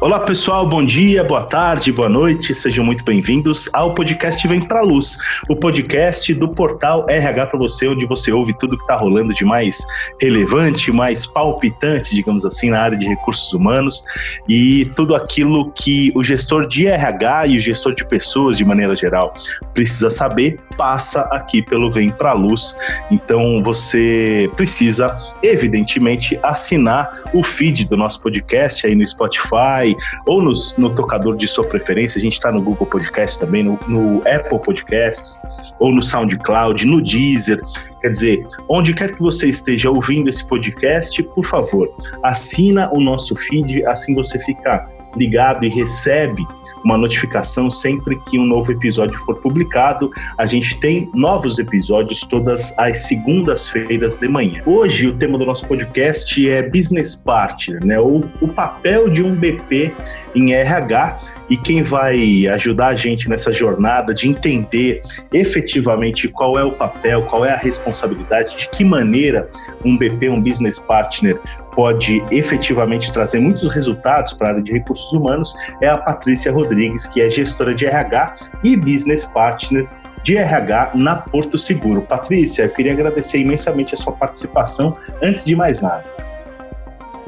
[0.00, 4.80] Olá pessoal, bom dia, boa tarde, boa noite, sejam muito bem-vindos ao podcast Vem Pra
[4.80, 9.34] Luz, o podcast do portal RH para você, onde você ouve tudo que está rolando
[9.34, 9.84] de mais
[10.20, 14.04] relevante, mais palpitante, digamos assim, na área de recursos humanos
[14.48, 18.94] e tudo aquilo que o gestor de RH e o gestor de pessoas, de maneira
[18.94, 19.34] geral,
[19.74, 22.76] precisa saber, passa aqui pelo Vem Pra Luz.
[23.10, 30.42] Então você precisa, evidentemente, assinar o feed do nosso podcast aí no Spotify Spotify ou
[30.42, 32.18] no, no tocador de sua preferência.
[32.18, 35.40] A gente está no Google Podcast também, no, no Apple Podcasts,
[35.78, 37.60] ou no SoundCloud, no Deezer.
[38.00, 41.88] Quer dizer, onde quer que você esteja ouvindo esse podcast, por favor,
[42.22, 46.42] assina o nosso feed, assim você fica ligado e recebe
[46.84, 50.10] uma notificação sempre que um novo episódio for publicado.
[50.36, 54.62] A gente tem novos episódios todas as segundas-feiras de manhã.
[54.66, 57.98] Hoje o tema do nosso podcast é Business Partner, né?
[58.00, 58.22] O
[58.54, 59.92] papel de um BP
[60.38, 61.18] em RH
[61.50, 67.22] e quem vai ajudar a gente nessa jornada de entender efetivamente qual é o papel,
[67.22, 69.48] qual é a responsabilidade, de que maneira
[69.84, 71.38] um BP, um business partner,
[71.74, 77.06] pode efetivamente trazer muitos resultados para a área de recursos humanos é a Patrícia Rodrigues,
[77.06, 79.88] que é gestora de RH e business partner
[80.24, 82.02] de RH na Porto Seguro.
[82.02, 86.17] Patrícia, eu queria agradecer imensamente a sua participação antes de mais nada.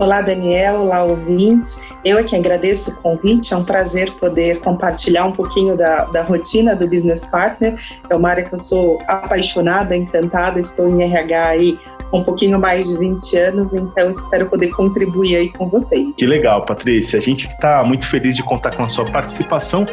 [0.00, 1.78] Olá, Daniel, olá, ouvintes.
[2.02, 6.22] Eu é que agradeço o convite, é um prazer poder compartilhar um pouquinho da, da
[6.22, 7.78] rotina do Business Partner.
[8.08, 11.78] É uma área que eu sou apaixonada, encantada, estou em RH aí
[12.14, 16.16] um pouquinho mais de 20 anos, então espero poder contribuir aí com vocês.
[16.16, 17.18] Que legal, Patrícia.
[17.18, 19.84] A gente está muito feliz de contar com a sua participação.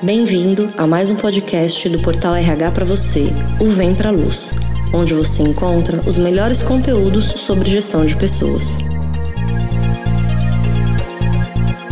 [0.00, 3.26] Bem-vindo a mais um podcast do Portal RH para você,
[3.60, 4.54] o Vem Pra Luz,
[4.92, 8.78] onde você encontra os melhores conteúdos sobre gestão de pessoas.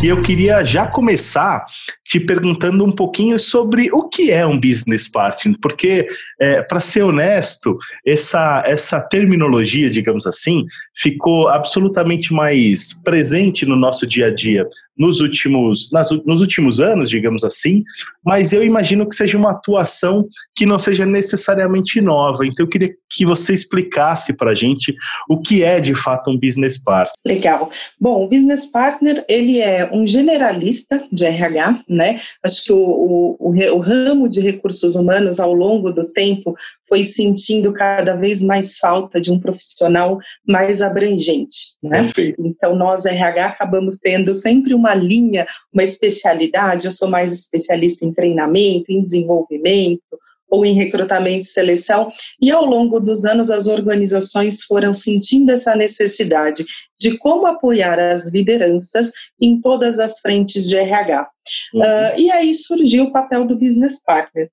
[0.03, 1.65] E eu queria já começar
[2.13, 6.07] te perguntando um pouquinho sobre o que é um business partner, porque,
[6.39, 7.75] é, para ser honesto,
[8.05, 10.63] essa, essa terminologia, digamos assim,
[10.95, 17.09] ficou absolutamente mais presente no nosso dia a dia nos últimos, nas, nos últimos anos,
[17.09, 17.83] digamos assim,
[18.23, 20.25] mas eu imagino que seja uma atuação
[20.55, 22.45] que não seja necessariamente nova.
[22.45, 24.95] Então, eu queria que você explicasse para a gente
[25.29, 27.13] o que é de fato um business partner.
[27.25, 27.71] Legal.
[27.99, 32.02] Bom, o business partner ele é um generalista de RH, né?
[32.43, 36.55] Acho que o, o, o, o ramo de recursos humanos ao longo do tempo
[36.87, 41.73] foi sentindo cada vez mais falta de um profissional mais abrangente.
[41.83, 42.09] Né?
[42.37, 46.85] Então, nós, RH, acabamos tendo sempre uma linha, uma especialidade.
[46.85, 50.19] Eu sou mais especialista em treinamento, em desenvolvimento,
[50.53, 55.75] ou em recrutamento e seleção, e ao longo dos anos as organizações foram sentindo essa
[55.75, 56.63] necessidade
[56.99, 61.27] de como apoiar as lideranças em todas as frentes de RH.
[61.73, 61.81] Uhum.
[61.81, 64.49] Uh, e aí surgiu o papel do business partner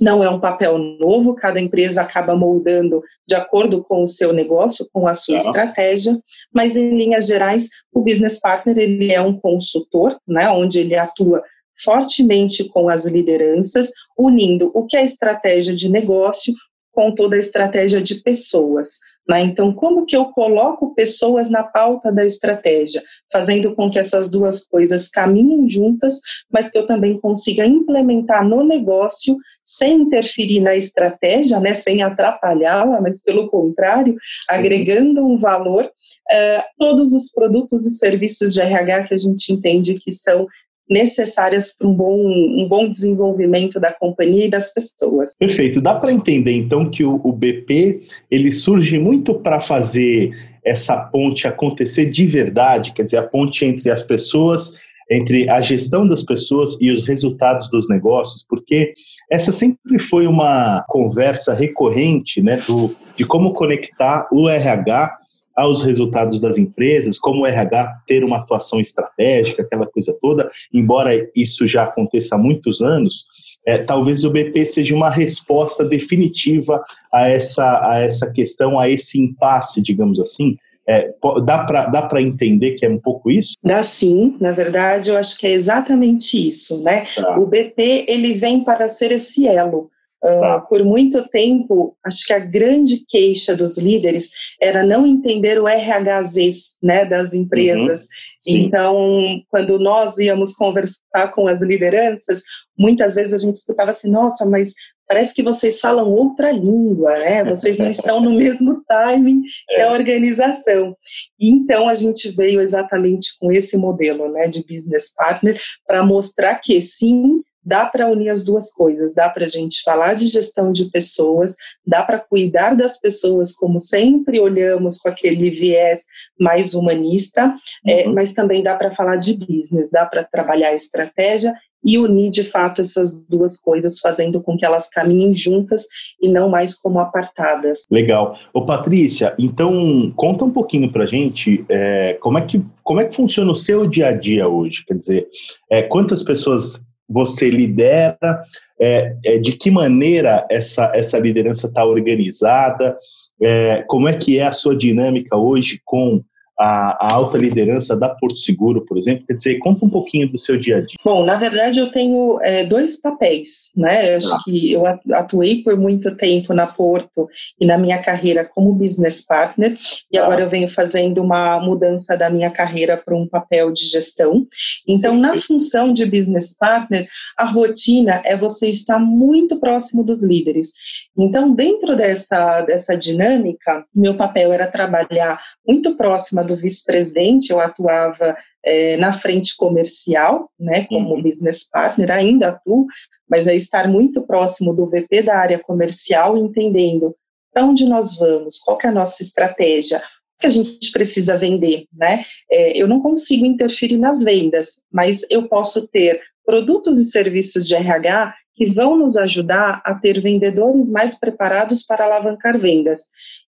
[0.00, 4.86] não é um papel novo, cada empresa acaba moldando de acordo com o seu negócio,
[4.92, 6.16] com a sua estratégia,
[6.52, 11.42] mas em linhas gerais, o business partner ele é um consultor, né, onde ele atua
[11.82, 16.52] fortemente com as lideranças, unindo o que é estratégia de negócio
[16.98, 18.98] com toda a estratégia de pessoas.
[19.28, 19.42] Né?
[19.42, 23.00] Então, como que eu coloco pessoas na pauta da estratégia,
[23.32, 28.64] fazendo com que essas duas coisas caminhem juntas, mas que eu também consiga implementar no
[28.64, 31.72] negócio sem interferir na estratégia, né?
[31.72, 34.16] sem atrapalhá-la, mas pelo contrário,
[34.48, 40.00] agregando um valor, uh, todos os produtos e serviços de RH que a gente entende
[40.00, 40.48] que são
[40.88, 45.32] necessárias para um bom, um bom desenvolvimento da companhia e das pessoas.
[45.38, 45.80] Perfeito.
[45.80, 48.00] Dá para entender então que o, o BP
[48.30, 50.30] ele surge muito para fazer
[50.64, 54.74] essa ponte acontecer de verdade, quer dizer, a ponte entre as pessoas
[55.10, 58.92] entre a gestão das pessoas e os resultados dos negócios, porque
[59.30, 65.16] essa sempre foi uma conversa recorrente, né, do, de como conectar o RH
[65.58, 71.28] aos resultados das empresas, como o RH ter uma atuação estratégica, aquela coisa toda, embora
[71.34, 73.26] isso já aconteça há muitos anos,
[73.66, 76.80] é, talvez o BP seja uma resposta definitiva
[77.12, 80.56] a essa, a essa questão, a esse impasse, digamos assim.
[80.88, 81.12] É,
[81.44, 83.54] dá para dá entender que é um pouco isso?
[83.62, 86.82] Dá sim, na verdade, eu acho que é exatamente isso.
[86.82, 87.04] Né?
[87.14, 87.36] Tá.
[87.36, 89.90] O BP ele vem para ser esse elo
[90.22, 94.30] Uh, por muito tempo, acho que a grande queixa dos líderes
[94.60, 98.08] era não entender o RHZs né, das empresas.
[98.48, 102.42] Uhum, então, quando nós íamos conversar com as lideranças,
[102.76, 104.74] muitas vezes a gente escutava assim: nossa, mas
[105.08, 107.42] parece que vocês falam outra língua, né?
[107.42, 109.42] Vocês não estão no mesmo timing
[109.74, 109.90] que a é.
[109.90, 110.94] organização.
[111.40, 116.56] E então a gente veio exatamente com esse modelo, né, de business partner para mostrar
[116.56, 120.72] que sim, dá para unir as duas coisas, dá para a gente falar de gestão
[120.72, 121.54] de pessoas,
[121.86, 126.06] dá para cuidar das pessoas, como sempre olhamos com aquele viés
[126.40, 127.54] mais humanista,
[127.86, 128.12] é, uhum.
[128.12, 131.52] é, mas também dá para falar de business, dá para trabalhar estratégia
[131.84, 135.86] e unir de fato essas duas coisas, fazendo com que elas caminhem juntas
[136.20, 137.82] e não mais como apartadas.
[137.90, 138.36] Legal.
[138.52, 143.14] Ô Patrícia, então conta um pouquinho para gente é, como, é que, como é que
[143.14, 144.84] funciona o seu dia a dia hoje?
[144.86, 145.28] Quer dizer,
[145.70, 148.40] é, quantas pessoas você lidera,
[148.80, 152.96] é, é, de que maneira essa, essa liderança está organizada,
[153.40, 156.22] é, como é que é a sua dinâmica hoje com
[156.58, 159.24] a, a, alta liderança da Porto Seguro, por exemplo?
[159.26, 160.96] Quer dizer, conta um pouquinho do seu dia a dia.
[161.04, 164.14] Bom, na verdade eu tenho é, dois papéis, né?
[164.14, 164.40] Eu acho ah.
[164.44, 164.84] que eu
[165.14, 167.28] atuei por muito tempo na Porto
[167.60, 169.76] e na minha carreira como business partner
[170.10, 170.24] e ah.
[170.24, 174.46] agora eu venho fazendo uma mudança da minha carreira para um papel de gestão.
[174.86, 180.72] Então, na função de business partner, a rotina é você estar muito próximo dos líderes.
[181.18, 188.36] Então, dentro dessa, dessa dinâmica, meu papel era trabalhar muito próxima do vice-presidente, eu atuava
[188.64, 191.22] é, na frente comercial, né, como uhum.
[191.22, 192.86] business partner, ainda atuo,
[193.28, 197.14] mas é estar muito próximo do VP da área comercial, entendendo
[197.52, 201.86] para onde nós vamos, qual é a nossa estratégia, o que a gente precisa vender,
[201.92, 202.24] né?
[202.48, 207.74] É, eu não consigo interferir nas vendas, mas eu posso ter produtos e serviços de
[207.74, 213.04] RH que vão nos ajudar a ter vendedores mais preparados para alavancar vendas.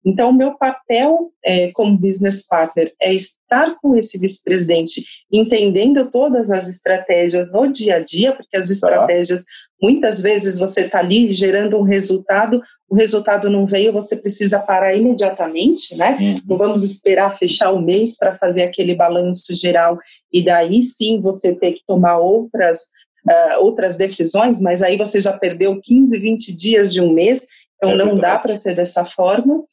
[0.05, 6.51] Então, o meu papel é, como business partner é estar com esse vice-presidente, entendendo todas
[6.51, 8.73] as estratégias no dia a dia, porque as tá.
[8.73, 9.45] estratégias,
[9.81, 14.95] muitas vezes você está ali gerando um resultado, o resultado não veio, você precisa parar
[14.95, 16.17] imediatamente, né?
[16.19, 16.41] Uhum.
[16.47, 19.97] Não vamos esperar fechar o mês para fazer aquele balanço geral
[20.31, 22.89] e daí sim você ter que tomar outras
[23.27, 27.47] uh, outras decisões, mas aí você já perdeu 15, 20 dias de um mês,
[27.79, 29.63] então é não dá para ser dessa forma.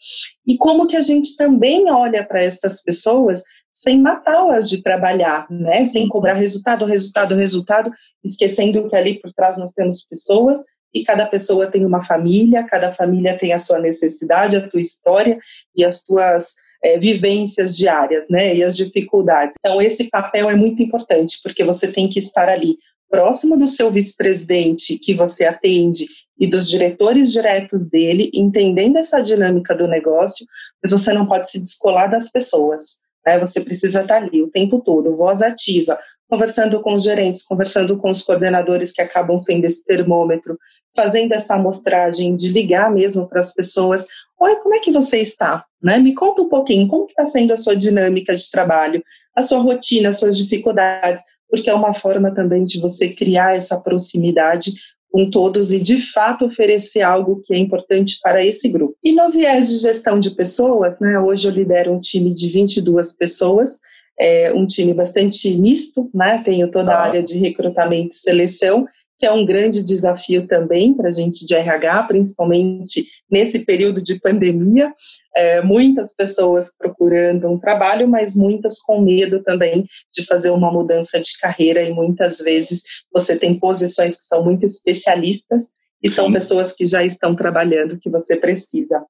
[0.46, 5.84] E como que a gente também olha para essas pessoas sem matá-las de trabalhar, né?
[5.84, 6.08] Sem uhum.
[6.08, 7.90] cobrar resultado, resultado, resultado,
[8.25, 10.64] esquecendo que ali por trás nós temos pessoas
[10.94, 15.38] e cada pessoa tem uma família, cada família tem a sua necessidade, a tua história
[15.76, 18.54] e as tuas é, vivências diárias, né?
[18.54, 19.56] E as dificuldades.
[19.60, 22.78] Então esse papel é muito importante porque você tem que estar ali
[23.11, 26.06] próximo do seu vice-presidente que você atende
[26.38, 30.47] e dos diretores diretos dele, entendendo essa dinâmica do negócio,
[30.82, 32.99] mas você não pode se descolar das pessoas.
[33.25, 33.38] Né?
[33.38, 35.99] Você precisa estar ali o tempo todo, voz ativa,
[36.29, 40.58] conversando com os gerentes, conversando com os coordenadores que acabam sendo esse termômetro,
[40.94, 44.06] fazendo essa amostragem de ligar mesmo para as pessoas.
[44.38, 45.64] Oi, como é que você está?
[45.82, 45.98] Né?
[45.98, 49.02] Me conta um pouquinho, como está sendo a sua dinâmica de trabalho,
[49.34, 53.80] a sua rotina, as suas dificuldades, porque é uma forma também de você criar essa
[53.80, 54.72] proximidade
[55.10, 58.94] com todos e de fato oferecer algo que é importante para esse grupo.
[59.02, 63.12] E no viés de gestão de pessoas, né, hoje eu lidero um time de 22
[63.12, 63.80] pessoas,
[64.20, 67.04] é um time bastante misto, né, tenho toda a ah.
[67.04, 68.86] área de recrutamento e seleção
[69.18, 74.20] que é um grande desafio também para a gente de RH, principalmente nesse período de
[74.20, 74.92] pandemia.
[75.34, 81.20] É, muitas pessoas procurando um trabalho, mas muitas com medo também de fazer uma mudança
[81.20, 85.69] de carreira, e muitas vezes você tem posições que são muito especialistas
[86.02, 86.14] e Sim.
[86.14, 89.02] são pessoas que já estão trabalhando que você precisa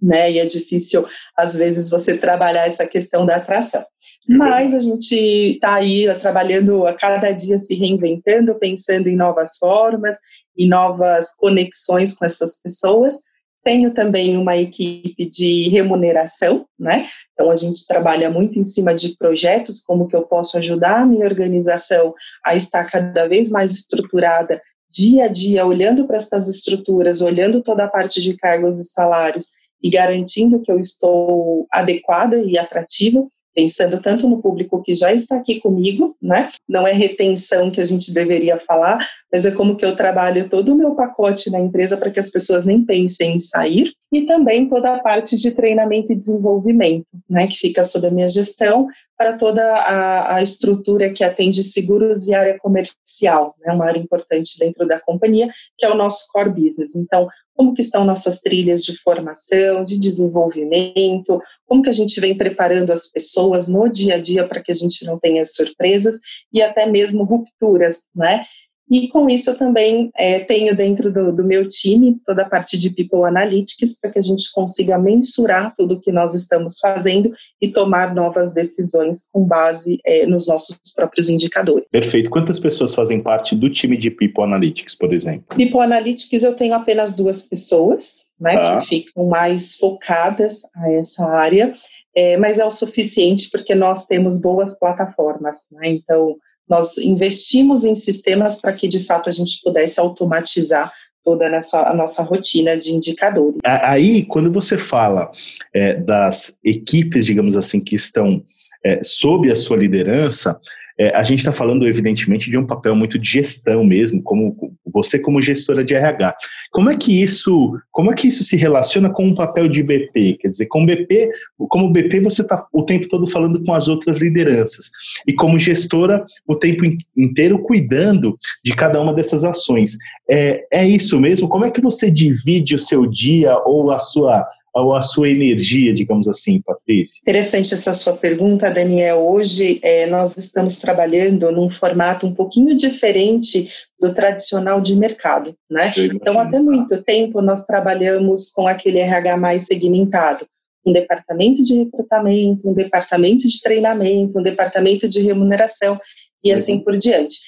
[0.00, 0.30] né?
[0.30, 3.84] E é difícil, às vezes, você trabalhar essa questão da atração.
[4.28, 10.16] Mas a gente está aí trabalhando a cada dia, se reinventando, pensando em novas formas,
[10.56, 13.22] em novas conexões com essas pessoas.
[13.64, 17.08] Tenho também uma equipe de remuneração, né?
[17.32, 21.06] Então a gente trabalha muito em cima de projetos, como que eu posso ajudar a
[21.06, 27.20] minha organização a estar cada vez mais estruturada dia a dia, olhando para essas estruturas,
[27.20, 29.50] olhando toda a parte de cargos e salários
[29.82, 33.26] e garantindo que eu estou adequada e atrativa.
[33.56, 36.50] pensando tanto no público que já está aqui comigo, né?
[36.68, 38.98] Não é retenção que a gente deveria falar,
[39.32, 42.28] mas é como que eu trabalho todo o meu pacote na empresa para que as
[42.28, 47.46] pessoas nem pensem em sair, e também toda a parte de treinamento e desenvolvimento, né,
[47.46, 52.34] que fica sob a minha gestão, para toda a, a estrutura que atende seguros e
[52.34, 56.94] área comercial, né, uma área importante dentro da companhia, que é o nosso core business.
[56.94, 62.36] Então, como que estão nossas trilhas de formação, de desenvolvimento, como que a gente vem
[62.36, 66.20] preparando as pessoas no dia a dia para que a gente não tenha surpresas
[66.52, 68.44] e até mesmo rupturas, né?
[68.90, 72.78] E com isso eu também é, tenho dentro do, do, meu time toda a parte
[72.78, 77.32] de People Analytics para que a gente consiga mensurar tudo o que nós estamos fazendo
[77.60, 81.86] e tomar novas decisões com base é, nos nossos próprios indicadores.
[81.90, 82.30] Perfeito.
[82.30, 85.56] Quantas pessoas fazem parte do time de People Analytics, por exemplo?
[85.56, 88.80] People Analytics eu tenho apenas duas pessoas, né, tá.
[88.80, 91.74] que ficam mais focadas a essa área.
[92.16, 95.88] É, mas é o suficiente porque nós temos boas plataformas, né?
[95.88, 96.36] Então,
[96.68, 100.92] nós investimos em sistemas para que de fato a gente pudesse automatizar
[101.24, 103.58] toda a nossa, a nossa rotina de indicadores.
[103.64, 105.28] Aí, quando você fala
[105.74, 108.42] é, das equipes, digamos assim, que estão
[108.84, 110.58] é, sob a sua liderança,
[110.98, 114.56] é, a gente está falando, evidentemente, de um papel muito de gestão mesmo, como
[114.92, 116.34] você como gestora de RH.
[116.70, 120.38] Como é que isso, como é que isso se relaciona com o papel de BP?
[120.40, 121.30] Quer dizer, com BP,
[121.68, 124.90] como BP você está o tempo todo falando com as outras lideranças
[125.26, 126.84] e como gestora o tempo
[127.16, 129.96] inteiro cuidando de cada uma dessas ações.
[130.28, 131.48] É, é isso mesmo?
[131.48, 134.46] Como é que você divide o seu dia ou a sua
[134.82, 137.20] ou a sua energia, digamos assim, Patrícia?
[137.22, 139.18] Interessante essa sua pergunta, Daniel.
[139.18, 145.92] Hoje é, nós estamos trabalhando num formato um pouquinho diferente do tradicional de mercado, né?
[145.96, 150.46] Então, até muito tempo nós trabalhamos com aquele RH mais segmentado,
[150.84, 155.98] um departamento de recrutamento, um departamento de treinamento, um departamento de remuneração
[156.44, 157.38] e assim por diante.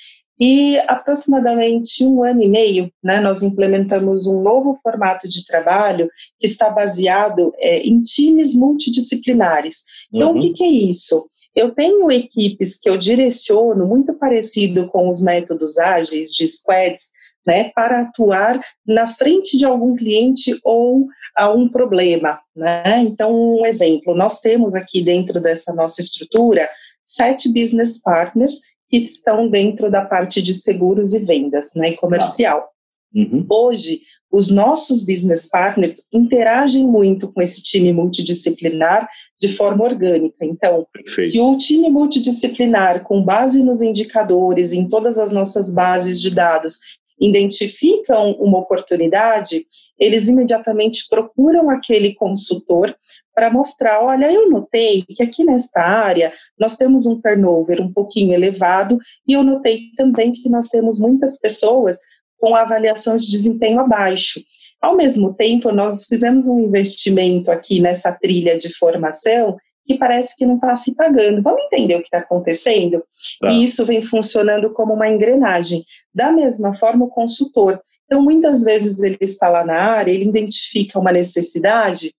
[0.41, 6.47] E aproximadamente um ano e meio, né, nós implementamos um novo formato de trabalho que
[6.47, 9.83] está baseado é, em times multidisciplinares.
[10.13, 10.39] Então, uhum.
[10.39, 11.29] o que, que é isso?
[11.55, 17.07] Eu tenho equipes que eu direciono, muito parecido com os métodos ágeis de squads,
[17.45, 22.41] né, para atuar na frente de algum cliente ou a um problema.
[22.55, 23.01] Né?
[23.01, 26.69] Então, um exemplo, nós temos aqui dentro dessa nossa estrutura
[27.05, 32.69] sete business partners que estão dentro da parte de seguros e vendas, né, e comercial.
[33.15, 33.47] Uhum.
[33.49, 39.09] Hoje, os nossos business partners interagem muito com esse time multidisciplinar
[39.41, 40.45] de forma orgânica.
[40.45, 41.31] Então, Perfeito.
[41.31, 46.79] se o time multidisciplinar, com base nos indicadores, em todas as nossas bases de dados,
[47.21, 49.67] identificam uma oportunidade,
[49.99, 52.95] eles imediatamente procuram aquele consultor
[53.39, 58.35] para mostrar, olha, eu notei que aqui nesta área nós temos um turnover um pouquinho
[58.35, 62.01] elevado e eu notei também que nós temos muitas pessoas
[62.37, 64.43] com avaliação de desempenho abaixo.
[64.83, 70.45] Ao mesmo tempo, nós fizemos um investimento aqui nessa trilha de formação que parece que
[70.45, 71.41] não está se pagando.
[71.41, 73.05] Vamos entender o que está acontecendo?
[73.41, 73.51] Tá.
[73.53, 75.85] E isso vem funcionando como uma engrenagem.
[76.13, 77.81] Da mesma forma, o consultor.
[78.07, 82.13] Então, muitas vezes ele está lá na área, ele identifica uma necessidade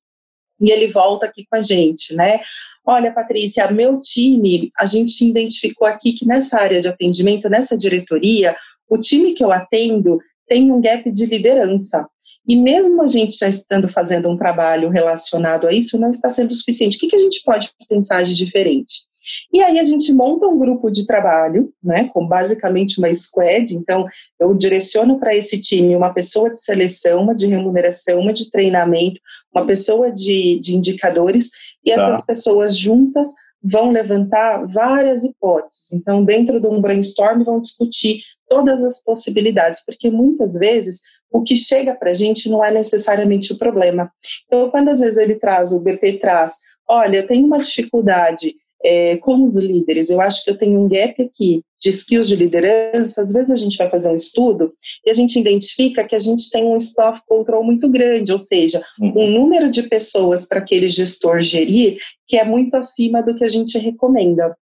[0.59, 2.39] e ele volta aqui com a gente, né?
[2.85, 8.55] Olha, Patrícia, meu time, a gente identificou aqui que nessa área de atendimento, nessa diretoria,
[8.89, 12.07] o time que eu atendo tem um gap de liderança.
[12.47, 16.53] E mesmo a gente já estando fazendo um trabalho relacionado a isso, não está sendo
[16.55, 16.97] suficiente.
[16.97, 19.07] O que, que a gente pode pensar de diferente?
[19.53, 24.07] E aí a gente monta um grupo de trabalho, né, com basicamente uma squad, então
[24.39, 29.21] eu direciono para esse time uma pessoa de seleção, uma de remuneração, uma de treinamento,
[29.53, 31.49] uma pessoa de, de indicadores,
[31.83, 31.95] e tá.
[31.95, 33.27] essas pessoas juntas
[33.61, 35.93] vão levantar várias hipóteses.
[35.93, 41.01] Então, dentro de um brainstorm, vão discutir todas as possibilidades, porque muitas vezes
[41.31, 44.11] o que chega para a gente não é necessariamente o problema.
[44.45, 46.53] Então, quando às vezes ele traz, o BP traz,
[46.87, 50.09] olha, eu tenho uma dificuldade é, com os líderes.
[50.09, 53.21] Eu acho que eu tenho um gap aqui de skills de liderança.
[53.21, 54.73] Às vezes a gente vai fazer um estudo
[55.05, 58.83] e a gente identifica que a gente tem um staff control muito grande, ou seja,
[58.99, 59.13] uhum.
[59.15, 63.49] um número de pessoas para aquele gestor gerir que é muito acima do que a
[63.49, 64.55] gente recomenda.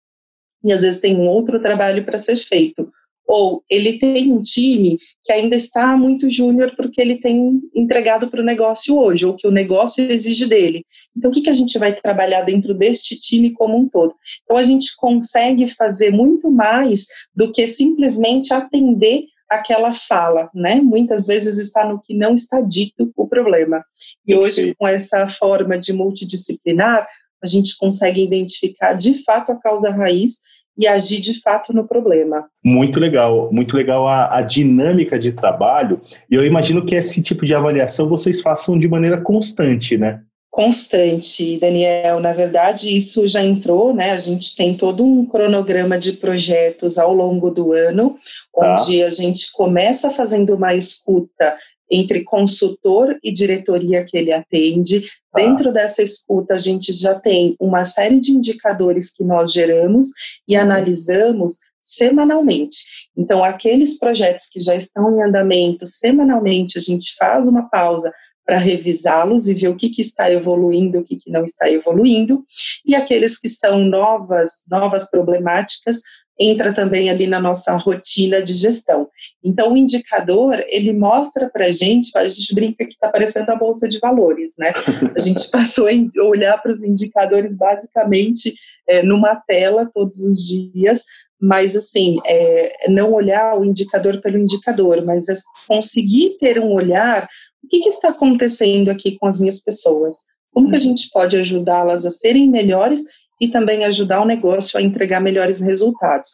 [0.63, 2.91] E às vezes tem um outro trabalho para ser feito
[3.27, 8.41] ou ele tem um time que ainda está muito júnior porque ele tem entregado para
[8.41, 10.85] o negócio hoje, ou que o negócio exige dele.
[11.15, 14.15] Então, o que, que a gente vai trabalhar dentro deste time como um todo?
[14.43, 20.75] Então, a gente consegue fazer muito mais do que simplesmente atender aquela fala, né?
[20.75, 23.83] Muitas vezes está no que não está dito o problema.
[24.25, 27.07] E hoje, com essa forma de multidisciplinar,
[27.43, 30.39] a gente consegue identificar de fato a causa raiz
[30.77, 32.45] e agir de fato no problema.
[32.63, 36.01] Muito legal, muito legal a, a, dinâmica de trabalho.
[36.29, 40.21] E eu imagino que esse tipo de avaliação vocês façam de maneira constante, né?
[40.51, 42.19] Constante, Daniel.
[42.19, 44.11] Na verdade, isso já entrou, né?
[44.11, 48.17] A gente tem todo um cronograma de projetos ao longo do ano,
[48.55, 48.73] tá.
[48.73, 51.55] onde a gente começa fazendo uma escuta
[51.89, 55.07] entre consultor e diretoria que ele atende.
[55.33, 55.39] Ah.
[55.39, 60.07] Dentro dessa escuta, a gente já tem uma série de indicadores que nós geramos
[60.47, 60.63] e uhum.
[60.63, 62.83] analisamos semanalmente.
[63.15, 68.11] Então, aqueles projetos que já estão em andamento, semanalmente a gente faz uma pausa
[68.45, 72.45] para revisá-los e ver o que, que está evoluindo, o que, que não está evoluindo,
[72.85, 76.01] e aqueles que são novas, novas problemáticas,
[76.39, 79.09] entra também ali na nossa rotina de gestão.
[79.43, 83.55] Então, o indicador, ele mostra para a gente, a gente brinca que está parecendo a
[83.55, 84.71] Bolsa de Valores, né?
[85.15, 88.53] A gente passou a olhar para os indicadores basicamente
[88.87, 91.03] é, numa tela todos os dias,
[91.39, 95.35] mas assim, é, não olhar o indicador pelo indicador, mas é
[95.67, 97.27] conseguir ter um olhar,
[97.63, 100.15] o que, que está acontecendo aqui com as minhas pessoas?
[100.51, 103.03] Como que a gente pode ajudá-las a serem melhores
[103.39, 106.29] e também ajudar o negócio a entregar melhores resultados.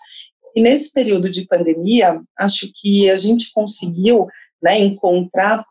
[0.56, 4.28] E nesse período de pandemia, acho que a gente conseguiu
[4.62, 5.66] né, encontrar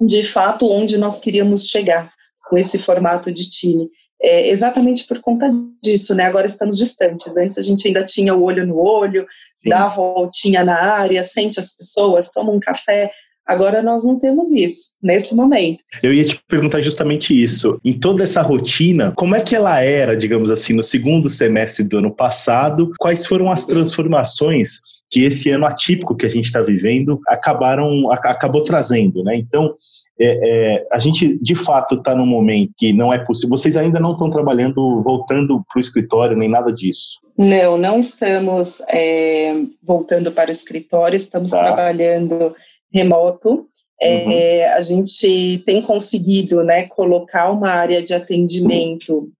[0.00, 2.12] de fato onde nós queríamos chegar
[2.48, 3.88] com esse formato de time.
[4.22, 5.50] É, exatamente por conta
[5.82, 6.24] disso, né?
[6.24, 7.36] Agora estamos distantes.
[7.38, 9.70] Antes a gente ainda tinha o olho no olho, Sim.
[9.70, 13.10] dá a voltinha na área, sente as pessoas, toma um café,
[13.50, 15.80] Agora nós não temos isso nesse momento.
[16.04, 17.80] Eu ia te perguntar justamente isso.
[17.84, 21.98] Em toda essa rotina, como é que ela era, digamos assim, no segundo semestre do
[21.98, 22.92] ano passado?
[22.96, 24.78] Quais foram as transformações
[25.10, 29.34] que esse ano atípico que a gente está vivendo acabaram acabou trazendo, né?
[29.34, 29.74] Então
[30.20, 33.58] é, é, a gente de fato está num momento que não é possível.
[33.58, 37.18] Vocês ainda não estão trabalhando voltando para o escritório nem nada disso.
[37.36, 41.16] Não, não estamos é, voltando para o escritório.
[41.16, 41.58] Estamos tá.
[41.58, 42.54] trabalhando
[42.92, 43.66] remoto.
[44.02, 44.32] Uhum.
[44.32, 49.30] É, a gente tem conseguido né, colocar uma área de atendimento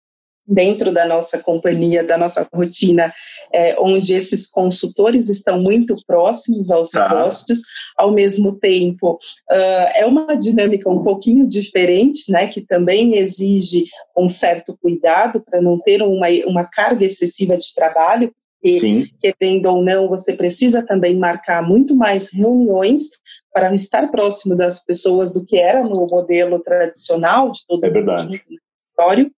[0.50, 3.14] dentro da nossa companhia, da nossa rotina,
[3.54, 7.08] é, onde esses consultores estão muito próximos aos tá.
[7.08, 7.60] negócios,
[7.96, 13.84] ao mesmo tempo uh, é uma dinâmica um pouquinho diferente, né, que também exige
[14.16, 18.34] um certo cuidado para não ter uma, uma carga excessiva de trabalho,
[18.66, 19.06] Sim.
[19.20, 23.08] querendo ou não, você precisa também marcar muito mais reuniões
[23.52, 28.28] para estar próximo das pessoas do que era no modelo tradicional de todo é verdade.
[28.28, 29.30] no escritório.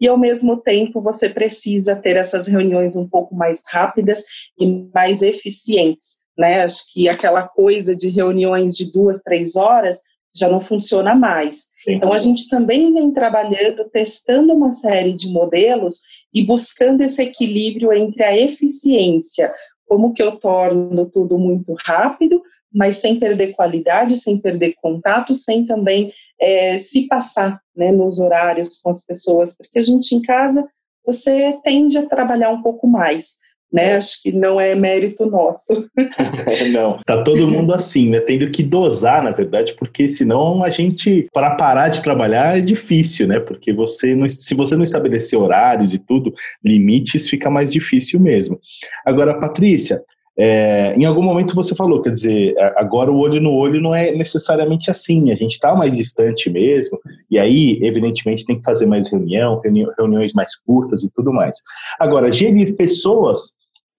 [0.00, 4.22] E ao mesmo tempo você precisa ter essas reuniões um pouco mais rápidas
[4.60, 6.62] e mais eficientes, né?
[6.62, 10.00] Acho que aquela coisa de reuniões de duas, três horas
[10.36, 11.68] já não funciona mais.
[11.84, 11.94] Sim.
[11.94, 17.92] Então a gente também vem trabalhando, testando uma série de modelos e buscando esse equilíbrio
[17.92, 19.52] entre a eficiência,
[19.86, 22.42] como que eu torno tudo muito rápido,
[22.74, 28.78] mas sem perder qualidade, sem perder contato, sem também é, se passar né, nos horários
[28.78, 30.66] com as pessoas, porque a gente em casa
[31.06, 33.38] você tende a trabalhar um pouco mais.
[33.72, 33.96] Né?
[33.96, 35.90] Acho que não é mérito nosso.
[36.72, 38.20] não, tá todo mundo assim, né?
[38.20, 43.26] Tendo que dosar, na verdade, porque senão a gente, para parar de trabalhar, é difícil,
[43.26, 43.40] né?
[43.40, 46.32] Porque você não, se você não estabelecer horários e tudo,
[46.64, 48.60] limites, fica mais difícil mesmo.
[49.04, 50.00] Agora, Patrícia,
[50.36, 54.10] é, em algum momento você falou, quer dizer, agora o olho no olho não é
[54.12, 56.98] necessariamente assim, a gente está mais distante mesmo,
[57.30, 61.56] e aí, evidentemente, tem que fazer mais reunião, reuni reuniões mais curtas e tudo mais.
[62.00, 63.52] Agora, gerir pessoas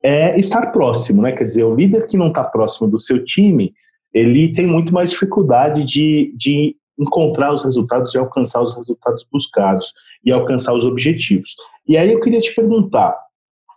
[0.03, 1.31] é estar próximo, né?
[1.31, 3.73] Quer dizer, o líder que não está próximo do seu time,
[4.13, 9.93] ele tem muito mais dificuldade de, de encontrar os resultados e alcançar os resultados buscados
[10.23, 11.55] e alcançar os objetivos.
[11.87, 13.17] E aí eu queria te perguntar,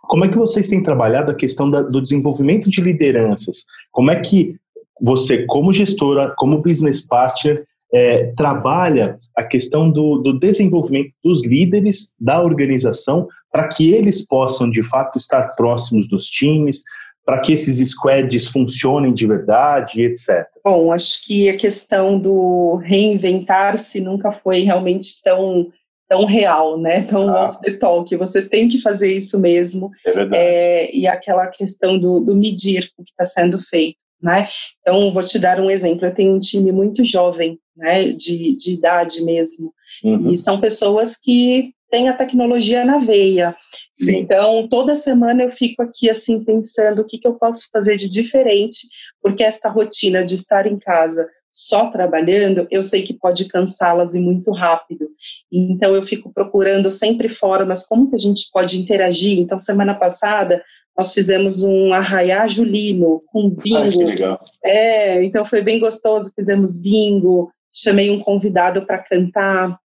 [0.09, 3.65] como é que vocês têm trabalhado a questão da, do desenvolvimento de lideranças?
[3.91, 4.55] Como é que
[4.99, 12.15] você, como gestora, como business partner, é, trabalha a questão do, do, desenvolvimento dos líderes
[12.19, 16.83] da organização para que eles possam, de fato, estar próximos dos times,
[17.23, 20.47] para que esses squads funcionem de verdade, etc.
[20.63, 25.67] Bom, acho que a questão do reinventar-se nunca foi realmente tão
[26.09, 27.03] tão real, né?
[27.03, 27.49] Tão ah.
[27.49, 28.13] off the talk.
[28.17, 29.91] Você tem que fazer isso mesmo.
[30.03, 30.35] É verdade.
[30.35, 34.47] É, e aquela questão do, do medir o que está sendo feito, né?
[34.81, 36.05] Então, vou te dar um exemplo.
[36.05, 38.05] Eu tenho um time muito jovem, né?
[38.05, 39.71] De, de idade mesmo.
[40.03, 40.31] Uhum.
[40.31, 43.55] E são pessoas que têm a tecnologia na veia.
[43.93, 44.17] Sim.
[44.17, 48.07] Então, toda semana eu fico aqui assim pensando o que, que eu posso fazer de
[48.07, 48.87] diferente,
[49.21, 54.19] porque esta rotina de estar em casa só trabalhando, eu sei que pode cansá-las e
[54.19, 55.09] muito rápido.
[55.51, 59.39] Então eu fico procurando sempre formas como que a gente pode interagir.
[59.39, 60.63] Então semana passada
[60.97, 64.25] nós fizemos um arraiá julino com bingo.
[64.25, 69.79] Ah, é, então foi bem gostoso, fizemos bingo, chamei um convidado para cantar,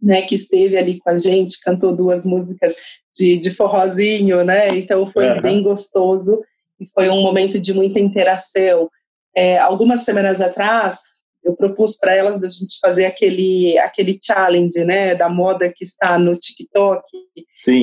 [0.00, 2.76] né, que esteve ali com a gente, cantou duas músicas
[3.12, 5.42] de, de forrozinho, né, então foi uhum.
[5.42, 6.40] bem gostoso
[6.80, 8.88] e foi um momento de muita interação.
[9.34, 11.00] É, algumas semanas atrás,
[11.44, 16.18] eu propus para elas da gente fazer aquele aquele challenge, né, da moda que está
[16.18, 17.02] no TikTok,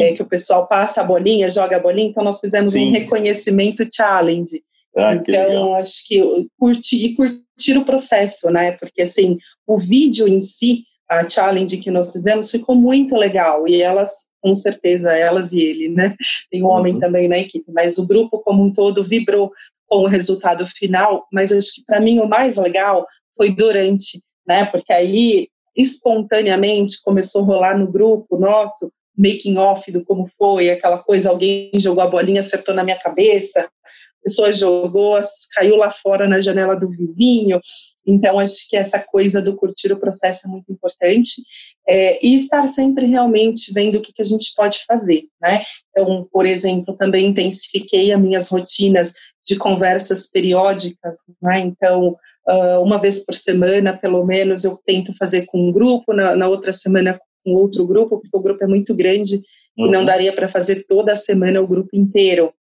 [0.02, 2.88] é, que o pessoal passa a bolinha, joga a bolinha, então nós fizemos Sim.
[2.88, 4.64] um reconhecimento challenge.
[4.96, 10.42] Ah, então, acho que curtir e curtir o processo, né, porque assim, o vídeo em
[10.42, 15.60] si, a challenge que nós fizemos ficou muito legal e elas com certeza elas e
[15.60, 16.16] ele, né?
[16.50, 16.72] Tem um uhum.
[16.72, 19.52] homem também na equipe, mas o grupo como um todo vibrou
[19.89, 21.28] com o resultado final.
[21.34, 24.65] Mas acho que para mim o mais legal foi durante, né?
[24.65, 30.99] Porque aí espontaneamente começou a rolar no grupo nosso making off do como foi, aquela
[30.99, 35.19] coisa, alguém jogou a bolinha, acertou na minha cabeça, a pessoa jogou,
[35.54, 37.60] caiu lá fora na janela do vizinho.
[38.06, 41.42] Então, acho que essa coisa do curtir o processo é muito importante
[41.88, 45.64] é, e estar sempre realmente vendo o que, que a gente pode fazer, né?
[45.90, 49.14] Então, por exemplo, também intensifiquei as minhas rotinas
[49.46, 51.60] de conversas periódicas, né?
[51.60, 52.16] Então,
[52.48, 56.48] uh, uma vez por semana, pelo menos, eu tento fazer com um grupo, na, na
[56.48, 59.36] outra semana com outro grupo, porque o grupo é muito grande
[59.78, 59.88] uhum.
[59.88, 60.06] e não uhum.
[60.06, 62.54] daria para fazer toda a semana o grupo inteiro.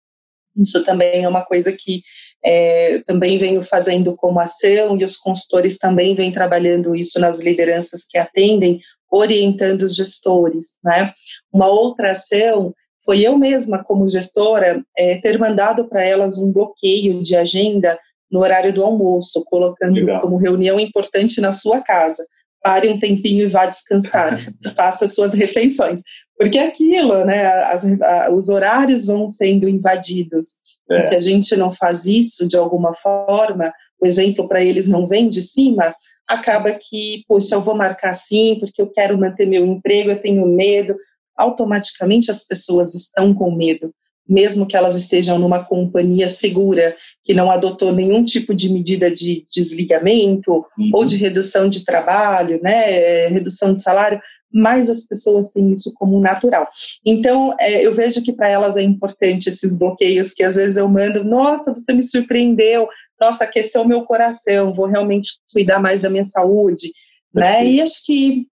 [0.59, 2.03] Isso também é uma coisa que
[2.45, 8.05] é, também venho fazendo como ação e os consultores também vêm trabalhando isso nas lideranças
[8.09, 10.79] que atendem, orientando os gestores.
[10.85, 11.13] Né?
[11.53, 17.23] Uma outra ação foi eu mesma, como gestora, é, ter mandado para elas um bloqueio
[17.23, 17.99] de agenda
[18.31, 20.21] no horário do almoço, colocando Legal.
[20.21, 22.23] como reunião importante na sua casa.
[22.63, 24.39] Pare um tempinho e vá descansar,
[24.77, 26.03] faça suas refeições.
[26.37, 30.57] Porque é aquilo, né, as, a, os horários vão sendo invadidos.
[30.91, 31.01] É.
[31.03, 35.29] se a gente não faz isso de alguma forma, o exemplo para eles não vem
[35.29, 35.95] de cima,
[36.27, 40.47] acaba que, poxa, eu vou marcar assim porque eu quero manter meu emprego, eu tenho
[40.47, 40.97] medo.
[41.37, 43.93] Automaticamente as pessoas estão com medo
[44.29, 49.45] mesmo que elas estejam numa companhia segura, que não adotou nenhum tipo de medida de
[49.53, 50.91] desligamento uhum.
[50.93, 54.21] ou de redução de trabalho, né, redução de salário,
[54.53, 56.69] mas as pessoas têm isso como natural.
[57.05, 60.89] Então, é, eu vejo que para elas é importante esses bloqueios que às vezes eu
[60.89, 62.89] mando, nossa, você me surpreendeu,
[63.21, 66.93] nossa, aqueceu meu coração, vou realmente cuidar mais da minha saúde,
[67.35, 67.67] né?
[67.67, 68.47] E acho que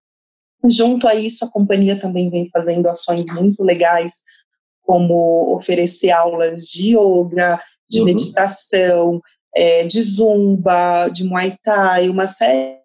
[0.68, 4.22] junto a isso a companhia também vem fazendo ações muito legais
[4.86, 8.06] como oferecer aulas de yoga, de uhum.
[8.06, 9.20] meditação,
[9.54, 12.78] é, de zumba, de muay thai, uma série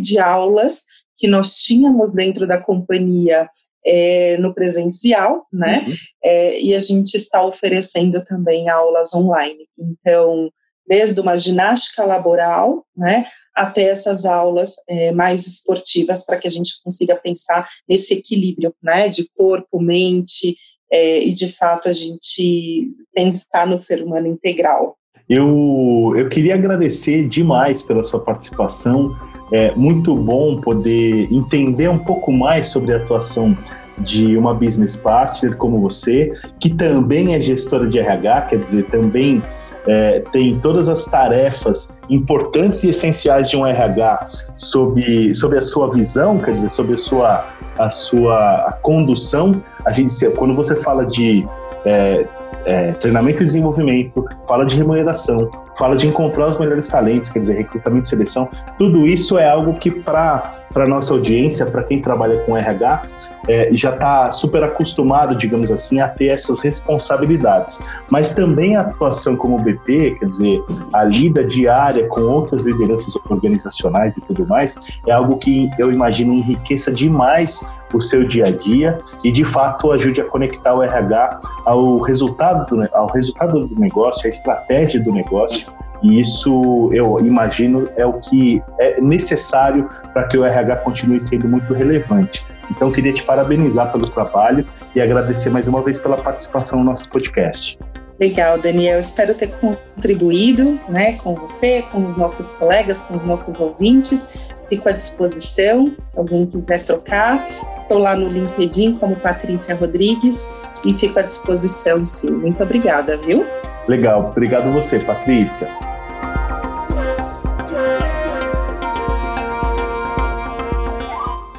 [0.00, 0.84] de aulas
[1.16, 3.48] que nós tínhamos dentro da companhia
[3.84, 5.84] é, no presencial, né?
[5.86, 5.94] Uhum.
[6.22, 9.66] É, e a gente está oferecendo também aulas online.
[9.78, 10.50] Então,
[10.86, 16.82] desde uma ginástica laboral, né, até essas aulas é, mais esportivas para que a gente
[16.82, 20.56] consiga pensar nesse equilíbrio, né, de corpo, mente
[20.90, 24.96] é, e de fato a gente pensar no ser humano integral.
[25.28, 29.14] Eu, eu queria agradecer demais pela sua participação.
[29.52, 33.56] É muito bom poder entender um pouco mais sobre a atuação
[33.98, 39.42] de uma business partner como você, que também é gestora de RH, quer dizer, também
[39.86, 45.90] é, tem todas as tarefas importantes e essenciais de um RH sob, sob a sua
[45.90, 47.46] visão, quer dizer, sob a sua,
[47.78, 49.62] a sua condução.
[49.84, 51.46] A gente, quando você fala de
[51.84, 52.26] é,
[52.64, 57.54] é, treinamento e desenvolvimento, fala de remuneração, fala de encontrar os melhores talentos, quer dizer,
[57.54, 58.48] recrutamento e seleção.
[58.76, 63.02] Tudo isso é algo que, para a nossa audiência, para quem trabalha com RH,
[63.48, 67.80] é, já está super acostumado, digamos assim, a ter essas responsabilidades.
[68.10, 70.60] Mas também a atuação como BP, quer dizer,
[70.92, 76.32] a lida diária com outras lideranças organizacionais e tudo mais, é algo que eu imagino
[76.34, 81.40] enriqueça demais o seu dia a dia e de fato ajude a conectar o RH
[81.64, 85.67] ao resultado do, ao resultado do negócio, à estratégia do negócio.
[86.02, 91.48] E isso, eu imagino, é o que é necessário para que o RH continue sendo
[91.48, 92.44] muito relevante.
[92.70, 97.08] Então, queria te parabenizar pelo trabalho e agradecer mais uma vez pela participação no nosso
[97.08, 97.78] podcast.
[98.20, 98.98] Legal, Daniel.
[98.98, 104.28] Espero ter contribuído né, com você, com os nossos colegas, com os nossos ouvintes.
[104.68, 107.48] Fico à disposição, se alguém quiser trocar.
[107.76, 110.48] Estou lá no LinkedIn como Patrícia Rodrigues
[110.84, 112.30] e fico à disposição, sim.
[112.30, 113.46] Muito obrigada, viu?
[113.86, 114.30] Legal.
[114.30, 115.68] Obrigado você, Patrícia.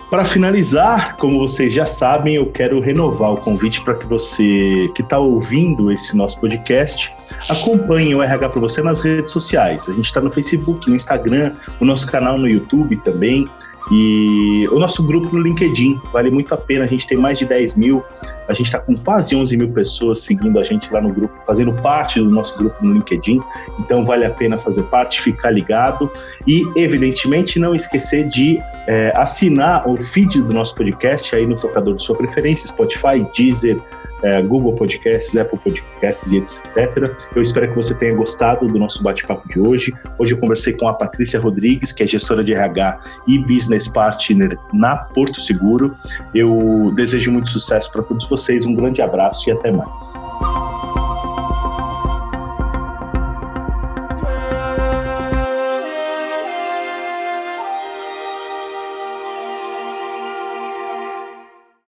[0.10, 5.04] Para finalizar, como vocês já sabem, eu quero renovar o convite para que você que
[5.04, 7.14] está ouvindo esse nosso podcast
[7.48, 9.88] acompanhe o RH para você nas redes sociais.
[9.88, 13.46] A gente está no Facebook, no Instagram, o nosso canal no YouTube também.
[13.92, 17.46] E o nosso grupo no LinkedIn, vale muito a pena, a gente tem mais de
[17.46, 18.04] 10 mil,
[18.48, 21.74] a gente está com quase 11 mil pessoas seguindo a gente lá no grupo, fazendo
[21.74, 23.40] parte do nosso grupo no LinkedIn,
[23.80, 26.12] então vale a pena fazer parte, ficar ligado
[26.48, 31.96] e, evidentemente, não esquecer de é, assinar o feed do nosso podcast aí no tocador
[31.96, 33.80] de sua preferência, Spotify, Deezer,
[34.24, 37.12] é, Google Podcasts, Apple Podcasts e etc.
[37.36, 39.94] Eu espero que você tenha gostado do nosso bate-papo de hoje.
[40.18, 44.58] Hoje eu conversei com a Patrícia Rodrigues, que é gestora de RH e Business Partner
[44.74, 45.96] na Porto Seguro.
[46.34, 51.09] Eu desejo muito sucesso para todos vocês, um grande abraço e até mais.